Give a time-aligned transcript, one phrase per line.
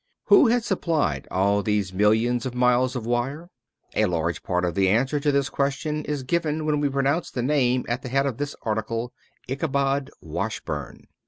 [0.29, 3.51] Who has supplied all these millions of miles of wire?
[3.95, 7.43] A large part of the answer to this question is given when we pronounce the
[7.43, 9.13] name at the head of this article,
[9.47, 11.05] Ichabod Washburn.